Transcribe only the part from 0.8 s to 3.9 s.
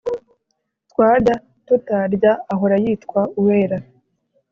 Twarya tutarya ahora yitwa Uwera